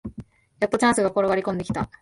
[0.59, 1.87] やっとチャンスが転がりこんできた